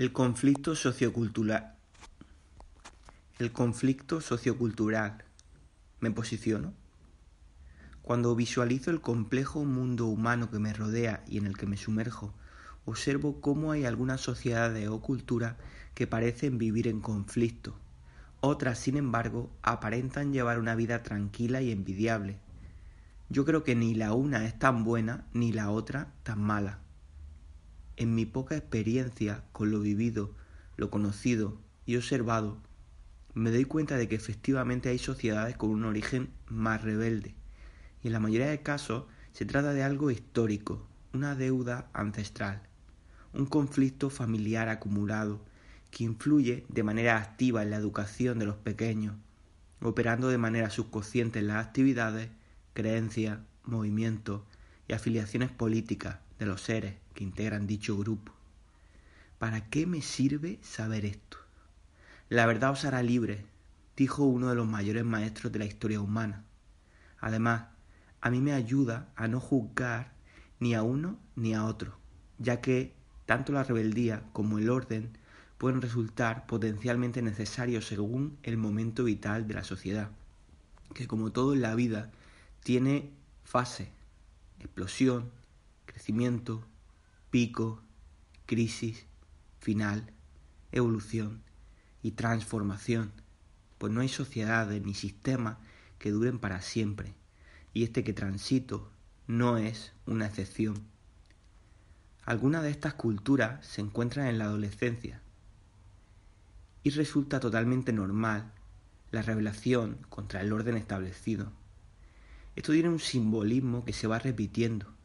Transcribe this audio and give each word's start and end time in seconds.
El 0.00 0.12
conflicto 0.12 0.74
sociocultural. 0.74 1.74
El 3.38 3.52
conflicto 3.52 4.22
sociocultural. 4.22 5.24
Me 6.00 6.10
posiciono. 6.10 6.72
Cuando 8.00 8.34
visualizo 8.34 8.90
el 8.90 9.02
complejo 9.02 9.62
mundo 9.66 10.06
humano 10.06 10.50
que 10.50 10.58
me 10.58 10.72
rodea 10.72 11.22
y 11.28 11.36
en 11.36 11.44
el 11.44 11.58
que 11.58 11.66
me 11.66 11.76
sumerjo, 11.76 12.32
observo 12.86 13.42
cómo 13.42 13.72
hay 13.72 13.84
algunas 13.84 14.22
sociedades 14.22 14.88
o 14.88 15.02
culturas 15.02 15.56
que 15.92 16.06
parecen 16.06 16.56
vivir 16.56 16.88
en 16.88 17.02
conflicto. 17.02 17.74
Otras, 18.40 18.78
sin 18.78 18.96
embargo, 18.96 19.50
aparentan 19.60 20.32
llevar 20.32 20.58
una 20.58 20.74
vida 20.76 21.02
tranquila 21.02 21.60
y 21.60 21.72
envidiable. 21.72 22.38
Yo 23.28 23.44
creo 23.44 23.64
que 23.64 23.76
ni 23.76 23.94
la 23.94 24.14
una 24.14 24.46
es 24.46 24.58
tan 24.58 24.82
buena 24.82 25.26
ni 25.34 25.52
la 25.52 25.70
otra 25.70 26.10
tan 26.22 26.40
mala. 26.40 26.78
En 28.00 28.14
mi 28.14 28.24
poca 28.24 28.56
experiencia 28.56 29.44
con 29.52 29.70
lo 29.70 29.78
vivido, 29.78 30.34
lo 30.78 30.88
conocido 30.88 31.60
y 31.84 31.96
observado, 31.96 32.56
me 33.34 33.50
doy 33.50 33.66
cuenta 33.66 33.98
de 33.98 34.08
que 34.08 34.14
efectivamente 34.14 34.88
hay 34.88 34.96
sociedades 34.96 35.54
con 35.58 35.68
un 35.68 35.84
origen 35.84 36.30
más 36.46 36.80
rebelde, 36.80 37.34
y 38.02 38.06
en 38.06 38.14
la 38.14 38.20
mayoría 38.20 38.48
de 38.48 38.62
casos 38.62 39.04
se 39.34 39.44
trata 39.44 39.74
de 39.74 39.82
algo 39.82 40.10
histórico, 40.10 40.82
una 41.12 41.34
deuda 41.34 41.90
ancestral, 41.92 42.62
un 43.34 43.44
conflicto 43.44 44.08
familiar 44.08 44.70
acumulado 44.70 45.44
que 45.90 46.04
influye 46.04 46.64
de 46.70 46.82
manera 46.82 47.18
activa 47.18 47.62
en 47.62 47.68
la 47.68 47.76
educación 47.76 48.38
de 48.38 48.46
los 48.46 48.56
pequeños, 48.56 49.14
operando 49.82 50.28
de 50.28 50.38
manera 50.38 50.70
subconsciente 50.70 51.40
en 51.40 51.48
las 51.48 51.66
actividades, 51.66 52.30
creencias, 52.72 53.40
movimientos 53.64 54.40
y 54.88 54.94
afiliaciones 54.94 55.50
políticas 55.50 56.16
de 56.40 56.46
los 56.46 56.62
seres 56.62 56.94
que 57.14 57.22
integran 57.22 57.66
dicho 57.66 57.96
grupo. 57.96 58.32
¿Para 59.38 59.68
qué 59.68 59.86
me 59.86 60.00
sirve 60.00 60.58
saber 60.62 61.04
esto? 61.04 61.36
La 62.30 62.46
verdad 62.46 62.70
os 62.70 62.84
hará 62.86 63.02
libre, 63.02 63.44
dijo 63.94 64.24
uno 64.24 64.48
de 64.48 64.54
los 64.54 64.66
mayores 64.66 65.04
maestros 65.04 65.52
de 65.52 65.58
la 65.58 65.66
historia 65.66 66.00
humana. 66.00 66.44
Además, 67.20 67.64
a 68.22 68.30
mí 68.30 68.40
me 68.40 68.54
ayuda 68.54 69.08
a 69.16 69.28
no 69.28 69.38
juzgar 69.38 70.12
ni 70.60 70.74
a 70.74 70.82
uno 70.82 71.18
ni 71.36 71.54
a 71.54 71.66
otro, 71.66 71.98
ya 72.38 72.62
que 72.62 72.94
tanto 73.26 73.52
la 73.52 73.62
rebeldía 73.62 74.22
como 74.32 74.58
el 74.58 74.70
orden 74.70 75.10
pueden 75.58 75.82
resultar 75.82 76.46
potencialmente 76.46 77.20
necesarios 77.20 77.86
según 77.86 78.38
el 78.42 78.56
momento 78.56 79.04
vital 79.04 79.46
de 79.46 79.54
la 79.54 79.64
sociedad, 79.64 80.08
que 80.94 81.06
como 81.06 81.32
todo 81.32 81.52
en 81.52 81.60
la 81.60 81.74
vida 81.74 82.10
tiene 82.62 83.10
fase, 83.44 83.90
explosión, 84.58 85.30
crecimiento, 85.90 86.64
pico, 87.30 87.82
crisis, 88.46 89.06
final, 89.58 90.12
evolución 90.70 91.42
y 92.00 92.12
transformación, 92.12 93.12
pues 93.78 93.92
no 93.92 94.00
hay 94.00 94.08
sociedades 94.08 94.80
ni 94.84 94.94
sistemas 94.94 95.58
que 95.98 96.12
duren 96.12 96.38
para 96.38 96.62
siempre, 96.62 97.14
y 97.74 97.82
este 97.82 98.04
que 98.04 98.12
transito 98.12 98.88
no 99.26 99.58
es 99.58 99.92
una 100.06 100.26
excepción. 100.26 100.80
Algunas 102.24 102.62
de 102.62 102.70
estas 102.70 102.94
culturas 102.94 103.66
se 103.66 103.80
encuentran 103.80 104.28
en 104.28 104.38
la 104.38 104.44
adolescencia, 104.44 105.20
y 106.84 106.90
resulta 106.90 107.40
totalmente 107.40 107.92
normal 107.92 108.52
la 109.10 109.22
revelación 109.22 109.98
contra 110.08 110.40
el 110.40 110.52
orden 110.52 110.76
establecido. 110.76 111.50
Esto 112.54 112.72
tiene 112.72 112.90
un 112.90 113.00
simbolismo 113.00 113.84
que 113.84 113.92
se 113.92 114.06
va 114.06 114.20
repitiendo 114.20 114.99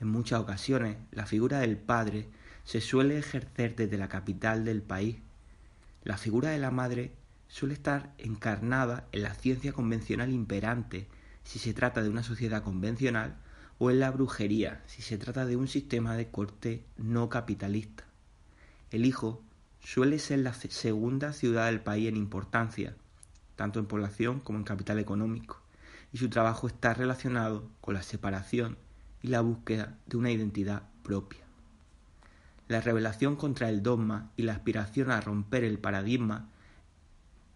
en 0.00 0.08
muchas 0.08 0.40
ocasiones, 0.40 0.96
la 1.12 1.26
figura 1.26 1.60
del 1.60 1.76
padre 1.76 2.28
se 2.64 2.80
suele 2.80 3.18
ejercer 3.18 3.76
desde 3.76 3.98
la 3.98 4.08
capital 4.08 4.64
del 4.64 4.82
país. 4.82 5.16
La 6.02 6.16
figura 6.16 6.50
de 6.50 6.58
la 6.58 6.70
madre 6.70 7.12
suele 7.48 7.74
estar 7.74 8.12
encarnada 8.18 9.06
en 9.12 9.22
la 9.22 9.34
ciencia 9.34 9.72
convencional 9.72 10.32
imperante, 10.32 11.06
si 11.44 11.58
se 11.58 11.74
trata 11.74 12.02
de 12.02 12.08
una 12.08 12.22
sociedad 12.22 12.62
convencional, 12.62 13.36
o 13.78 13.90
en 13.90 14.00
la 14.00 14.10
brujería, 14.10 14.82
si 14.86 15.02
se 15.02 15.18
trata 15.18 15.46
de 15.46 15.56
un 15.56 15.68
sistema 15.68 16.16
de 16.16 16.28
corte 16.30 16.84
no 16.96 17.28
capitalista. 17.28 18.04
El 18.90 19.04
hijo 19.04 19.42
suele 19.80 20.18
ser 20.18 20.40
la 20.40 20.54
segunda 20.54 21.32
ciudad 21.32 21.66
del 21.66 21.80
país 21.80 22.08
en 22.08 22.16
importancia, 22.16 22.96
tanto 23.56 23.78
en 23.78 23.86
población 23.86 24.40
como 24.40 24.58
en 24.58 24.64
capital 24.64 24.98
económico, 24.98 25.60
y 26.12 26.18
su 26.18 26.28
trabajo 26.28 26.66
está 26.66 26.94
relacionado 26.94 27.68
con 27.80 27.94
la 27.94 28.02
separación 28.02 28.78
y 29.24 29.28
la 29.28 29.40
búsqueda 29.40 29.96
de 30.04 30.18
una 30.18 30.30
identidad 30.30 30.82
propia. 31.02 31.40
La 32.68 32.82
revelación 32.82 33.36
contra 33.36 33.70
el 33.70 33.82
dogma 33.82 34.30
y 34.36 34.42
la 34.42 34.52
aspiración 34.52 35.10
a 35.10 35.22
romper 35.22 35.64
el 35.64 35.78
paradigma 35.78 36.50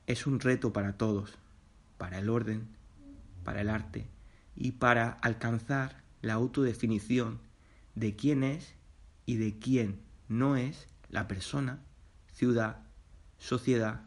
es 0.06 0.26
un 0.26 0.40
reto 0.40 0.72
para 0.72 0.94
todos, 0.94 1.34
para 1.98 2.20
el 2.20 2.30
orden, 2.30 2.66
para 3.44 3.60
el 3.60 3.68
arte 3.68 4.06
y 4.56 4.72
para 4.72 5.10
alcanzar 5.10 6.02
la 6.22 6.32
autodefinición 6.32 7.38
de 7.94 8.16
quién 8.16 8.44
es 8.44 8.72
y 9.26 9.36
de 9.36 9.58
quién 9.58 10.00
no 10.26 10.56
es 10.56 10.88
la 11.10 11.28
persona, 11.28 11.80
ciudad, 12.32 12.78
sociedad, 13.36 14.00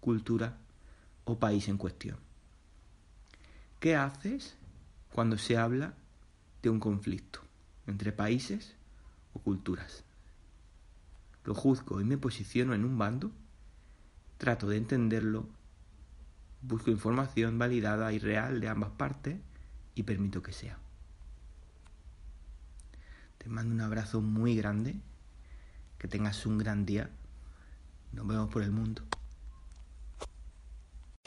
cultura 0.00 0.58
o 1.22 1.38
país 1.38 1.68
en 1.68 1.78
cuestión. 1.78 2.16
¿Qué 3.78 3.94
haces 3.94 4.56
cuando 5.12 5.38
se 5.38 5.56
habla 5.56 5.94
de 6.64 6.70
un 6.70 6.80
conflicto 6.80 7.40
entre 7.86 8.10
países 8.10 8.74
o 9.34 9.38
culturas. 9.38 10.02
Lo 11.44 11.54
juzgo 11.54 12.00
y 12.00 12.04
me 12.04 12.16
posiciono 12.16 12.72
en 12.72 12.86
un 12.86 12.96
bando, 12.96 13.30
trato 14.38 14.66
de 14.66 14.78
entenderlo, 14.78 15.46
busco 16.62 16.90
información 16.90 17.58
validada 17.58 18.14
y 18.14 18.18
real 18.18 18.62
de 18.62 18.68
ambas 18.68 18.92
partes 18.92 19.36
y 19.94 20.04
permito 20.04 20.42
que 20.42 20.52
sea. 20.52 20.78
Te 23.36 23.50
mando 23.50 23.74
un 23.74 23.82
abrazo 23.82 24.22
muy 24.22 24.56
grande, 24.56 24.96
que 25.98 26.08
tengas 26.08 26.46
un 26.46 26.56
gran 26.56 26.86
día. 26.86 27.10
Nos 28.12 28.26
vemos 28.26 28.48
por 28.48 28.62
el 28.62 28.70
mundo. 28.70 29.02